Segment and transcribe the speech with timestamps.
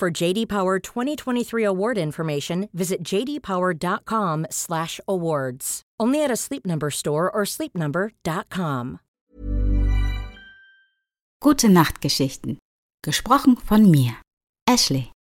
[0.00, 5.82] For JD Power 2023 award information, visit jdpower.com/awards.
[6.00, 9.00] Only at a Sleep Number store or sleepnumber.com.
[11.42, 12.56] Gute Nachtgeschichten.
[13.04, 14.14] Gesprochen von mir,
[14.66, 15.12] Ashley.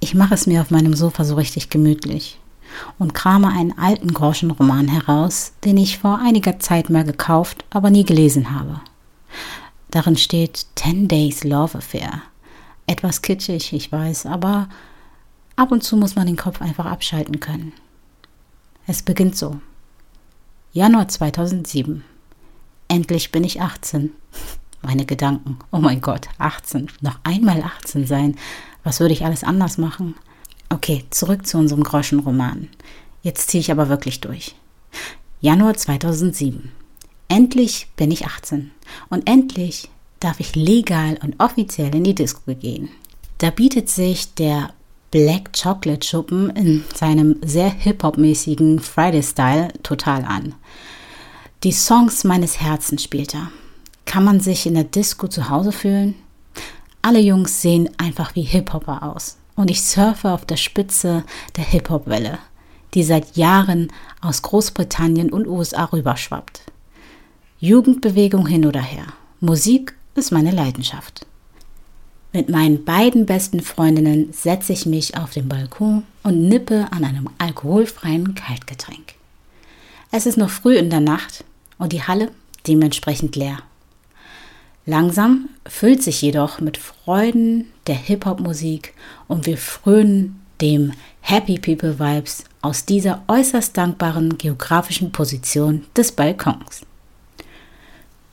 [0.00, 2.40] Ich mache es mir auf meinem Sofa so richtig gemütlich
[2.98, 8.04] und krame einen alten Groschenroman heraus, den ich vor einiger Zeit mal gekauft, aber nie
[8.04, 8.80] gelesen habe.
[9.92, 12.22] Darin steht Ten Days Love Affair.
[12.92, 14.68] Etwas kitschig, ich weiß, aber
[15.56, 17.72] ab und zu muss man den Kopf einfach abschalten können.
[18.86, 19.62] Es beginnt so.
[20.74, 22.04] Januar 2007.
[22.88, 24.10] Endlich bin ich 18.
[24.82, 25.58] Meine Gedanken.
[25.70, 26.88] Oh mein Gott, 18.
[27.00, 28.36] Noch einmal 18 sein.
[28.84, 30.14] Was würde ich alles anders machen?
[30.68, 32.68] Okay, zurück zu unserem Groschenroman.
[33.22, 34.54] Jetzt ziehe ich aber wirklich durch.
[35.40, 36.70] Januar 2007.
[37.28, 38.70] Endlich bin ich 18
[39.08, 39.88] und endlich
[40.24, 42.88] darf ich legal und offiziell in die Disco gehen.
[43.38, 44.70] Da bietet sich der
[45.10, 50.54] Black Chocolate Schuppen in seinem sehr Hip-Hop-mäßigen Friday-Style total an.
[51.64, 53.50] Die Songs meines Herzens spielt er.
[54.06, 56.14] Kann man sich in der Disco zu Hause fühlen?
[57.02, 59.36] Alle Jungs sehen einfach wie Hip-Hopper aus.
[59.54, 61.24] Und ich surfe auf der Spitze
[61.56, 62.38] der Hip-Hop-Welle,
[62.94, 66.62] die seit Jahren aus Großbritannien und USA rüberschwappt.
[67.58, 69.06] Jugendbewegung hin oder her.
[69.40, 71.26] Musik ist meine Leidenschaft.
[72.32, 77.28] Mit meinen beiden besten Freundinnen setze ich mich auf den Balkon und nippe an einem
[77.38, 79.14] alkoholfreien Kaltgetränk.
[80.10, 81.44] Es ist noch früh in der Nacht
[81.78, 82.30] und die Halle
[82.66, 83.58] dementsprechend leer.
[84.86, 88.94] Langsam füllt sich jedoch mit Freuden der Hip-Hop-Musik
[89.28, 96.86] und wir frönen dem Happy People Vibes aus dieser äußerst dankbaren geografischen Position des Balkons.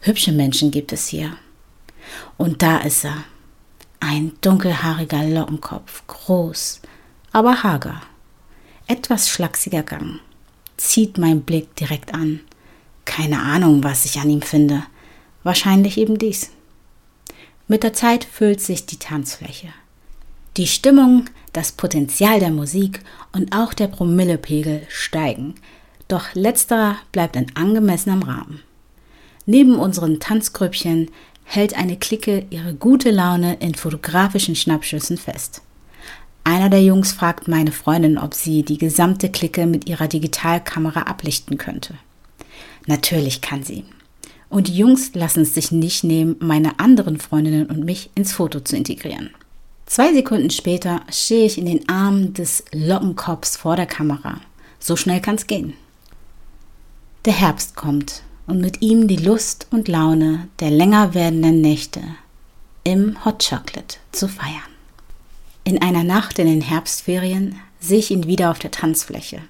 [0.01, 1.33] Hübsche Menschen gibt es hier.
[2.37, 3.23] Und da ist er.
[3.99, 6.81] Ein dunkelhaariger Lockenkopf, groß,
[7.33, 8.01] aber hager.
[8.87, 10.19] Etwas schlachsiger Gang.
[10.77, 12.39] Zieht mein Blick direkt an.
[13.03, 14.83] Keine Ahnung, was ich an ihm finde.
[15.43, 16.51] Wahrscheinlich eben dies.
[17.67, 19.67] Mit der Zeit füllt sich die Tanzfläche.
[20.57, 25.55] Die Stimmung, das Potenzial der Musik und auch der Promillepegel steigen,
[26.07, 28.61] doch letzterer bleibt in angemessenem Rahmen.
[29.45, 31.11] Neben unseren Tanzgrüppchen
[31.49, 35.63] hält eine Clique ihre gute Laune in fotografischen Schnappschüssen fest.
[36.43, 41.57] Einer der Jungs fragt meine Freundin, ob sie die gesamte Clique mit ihrer Digitalkamera ablichten
[41.57, 41.95] könnte.
[42.85, 43.83] Natürlich kann sie.
[44.47, 48.59] Und die Jungs lassen es sich nicht nehmen, meine anderen Freundinnen und mich ins Foto
[48.59, 49.31] zu integrieren.
[49.87, 54.39] Zwei Sekunden später stehe ich in den Armen des Lockenkopfs vor der Kamera.
[54.79, 55.73] So schnell kann's gehen.
[57.25, 62.01] Der Herbst kommt und mit ihm die Lust und Laune der länger werdenden Nächte
[62.83, 64.55] im Hot Chocolate zu feiern.
[65.63, 69.41] In einer Nacht in den Herbstferien sehe ich ihn wieder auf der Tanzfläche.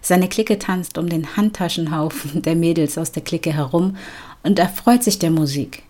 [0.00, 3.96] Seine Clique tanzt um den Handtaschenhaufen der Mädels aus der Clique herum
[4.44, 5.82] und erfreut sich der Musik.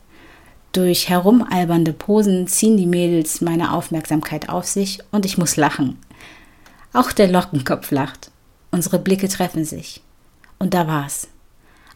[0.73, 5.99] Durch herumalbernde Posen ziehen die Mädels meine Aufmerksamkeit auf sich und ich muss lachen.
[6.94, 8.31] Auch der Lockenkopf lacht.
[8.71, 10.00] Unsere Blicke treffen sich.
[10.59, 11.28] Und da war's.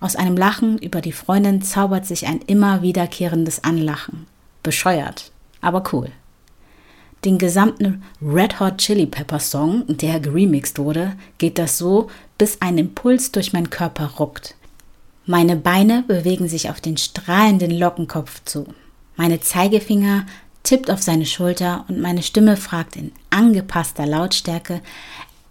[0.00, 4.26] Aus einem Lachen über die Freundin zaubert sich ein immer wiederkehrendes Anlachen.
[4.62, 5.30] Bescheuert,
[5.60, 6.10] aber cool.
[7.26, 12.78] Den gesamten Red Hot Chili Pepper Song, der geremixed wurde, geht das so, bis ein
[12.78, 14.54] Impuls durch meinen Körper ruckt.
[15.26, 18.66] Meine Beine bewegen sich auf den strahlenden Lockenkopf zu.
[19.16, 20.24] Meine Zeigefinger
[20.62, 24.80] tippt auf seine Schulter und meine Stimme fragt in angepasster Lautstärke: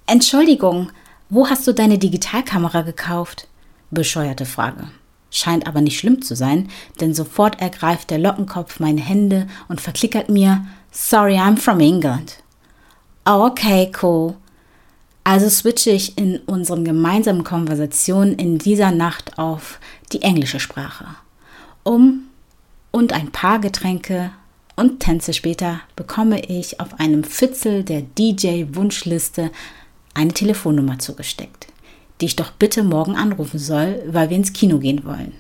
[0.08, 0.90] Entschuldigung,
[1.30, 3.48] wo hast du deine Digitalkamera gekauft?
[3.92, 4.88] Bescheuerte Frage.
[5.32, 6.70] Scheint aber nicht schlimm zu sein,
[7.00, 12.38] denn sofort ergreift der Lockenkopf meine Hände und verklickert mir: Sorry, I'm from England.
[13.26, 14.36] Oh, okay, cool.
[15.24, 19.80] Also switche ich in unseren gemeinsamen Konversationen in dieser Nacht auf
[20.12, 21.06] die englische Sprache.
[21.84, 22.22] Um
[22.92, 24.32] und ein paar Getränke
[24.76, 29.52] und Tänze später bekomme ich auf einem Fitzel der DJ-Wunschliste
[30.14, 31.68] eine Telefonnummer zugesteckt,
[32.20, 35.34] die ich doch bitte morgen anrufen soll, weil wir ins Kino gehen wollen.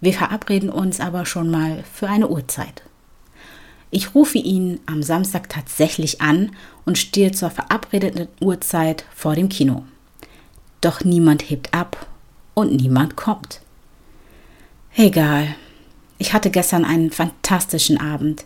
[0.00, 2.82] Wir verabreden uns aber schon mal für eine Uhrzeit.
[3.90, 6.50] Ich rufe ihn am Samstag tatsächlich an
[6.84, 9.84] und stehe zur verabredeten Uhrzeit vor dem Kino.
[10.80, 12.06] Doch niemand hebt ab
[12.54, 13.60] und niemand kommt.
[14.96, 15.54] Egal.
[16.18, 18.44] Ich hatte gestern einen fantastischen Abend.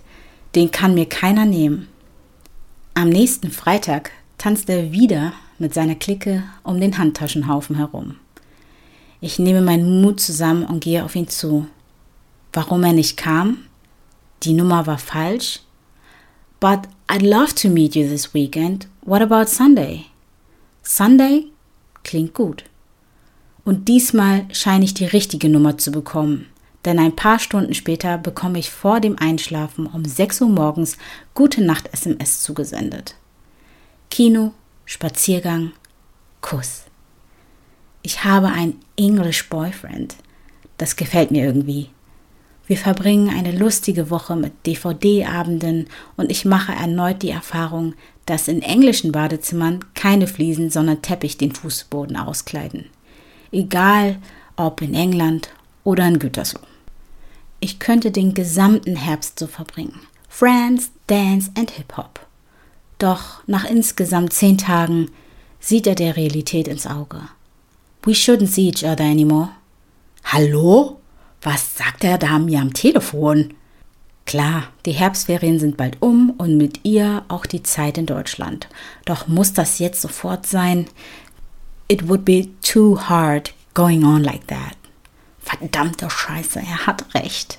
[0.55, 1.89] Den kann mir keiner nehmen.
[2.95, 8.17] Am nächsten Freitag tanzt er wieder mit seiner Clique um den Handtaschenhaufen herum.
[9.21, 11.67] Ich nehme meinen Mut zusammen und gehe auf ihn zu.
[12.53, 13.59] Warum er nicht kam?
[14.45, 15.61] Die Nummer war falsch.
[16.61, 18.89] But I'd love to meet you this weekend.
[19.03, 20.07] What about Sunday?
[20.83, 21.47] Sunday
[22.05, 22.65] klingt gut.
[23.65, 26.47] Und diesmal scheine ich die richtige Nummer zu bekommen,
[26.85, 30.97] denn ein paar Stunden später bekomme ich vor dem Einschlafen um 6 Uhr morgens
[31.35, 33.17] Gute Nacht SMS zugesendet.
[34.11, 34.53] Kino,
[34.91, 35.73] Spaziergang,
[36.41, 36.85] Kuss.
[38.03, 40.17] Ich habe einen English Boyfriend.
[40.79, 41.91] Das gefällt mir irgendwie.
[42.67, 47.95] Wir verbringen eine lustige Woche mit DVD-Abenden und ich mache erneut die Erfahrung,
[48.27, 52.87] dass in englischen Badezimmern keine Fliesen, sondern Teppich den Fußboden auskleiden
[53.53, 54.19] egal
[54.57, 55.51] ob in England
[55.85, 56.61] oder in Gütersloh.
[57.61, 60.01] Ich könnte den gesamten Herbst so verbringen.
[60.29, 62.21] Friends, Dance and Hip-Hop.
[62.99, 65.11] Doch nach insgesamt zehn Tagen
[65.61, 67.21] sieht er der Realität ins Auge.
[68.03, 69.51] We shouldn't see each other anymore.
[70.25, 71.01] Hallo?
[71.43, 73.55] Was sagt er da mir am Telefon?
[74.27, 78.69] Klar, die Herbstferien sind bald um und mit ihr auch die Zeit in Deutschland.
[79.05, 80.87] Doch muss das jetzt sofort sein?
[81.87, 84.77] It would be too hard going on like that.
[85.41, 87.59] Verdammte Scheiße, er hat recht.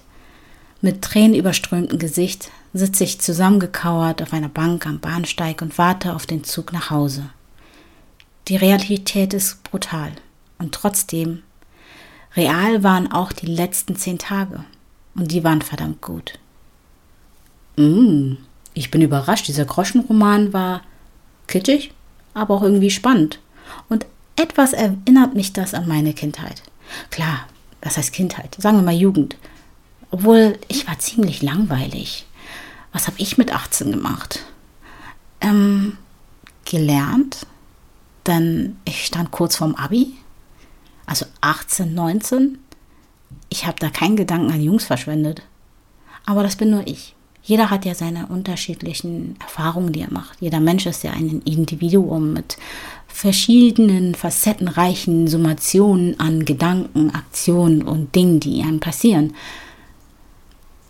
[0.82, 6.44] Mit tränenüberströmtem Gesicht sitze ich zusammengekauert auf einer Bank am Bahnsteig und warte auf den
[6.46, 7.30] Zug nach Hause.
[8.48, 10.12] Die Realität ist brutal
[10.58, 11.44] und trotzdem,
[12.36, 14.64] real waren auch die letzten zehn Tage
[15.16, 16.40] und die waren verdammt gut.
[17.76, 18.34] Mm,
[18.74, 20.82] ich bin überrascht, dieser Groschenroman war
[21.48, 21.92] kitschig,
[22.34, 23.40] aber auch irgendwie spannend.
[23.90, 24.06] Und
[24.38, 26.64] etwas erinnert mich das an meine Kindheit.
[27.10, 27.48] Klar,
[27.82, 28.56] was heißt Kindheit?
[28.58, 29.36] Sagen wir mal Jugend.
[30.12, 32.26] Obwohl, ich war ziemlich langweilig.
[32.92, 34.42] Was habe ich mit 18 gemacht?
[35.42, 35.98] Ähm,
[36.66, 37.46] gelernt.
[38.24, 40.14] Dann, ich stand kurz vorm Abi.
[41.06, 42.60] Also 18, 19.
[43.50, 45.44] Ich habe da keinen Gedanken an Jungs verschwendet.
[46.26, 47.16] Aber das bin nur ich.
[47.42, 50.40] Jeder hat ja seine unterschiedlichen Erfahrungen, die er macht.
[50.42, 52.58] Jeder Mensch ist ja ein Individuum mit
[53.08, 59.34] verschiedenen facettenreichen Summationen an Gedanken, Aktionen und Dingen, die einem passieren.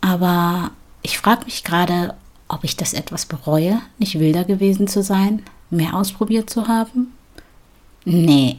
[0.02, 2.16] Aber ich frage mich gerade,
[2.48, 7.14] ob ich das etwas bereue, nicht wilder gewesen zu sein, mehr ausprobiert zu haben.
[8.06, 8.58] Nee.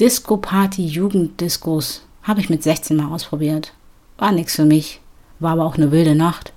[0.00, 3.72] Disco-Party, Jugenddiskos habe ich mit 16 mal ausprobiert.
[4.16, 5.00] War nichts für mich,
[5.38, 6.52] war aber auch eine wilde Nacht.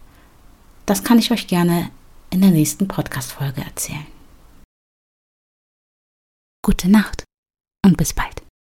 [0.85, 1.89] Das kann ich euch gerne
[2.29, 4.05] in der nächsten Podcast-Folge erzählen.
[6.63, 7.23] Gute Nacht
[7.85, 8.41] und bis bald.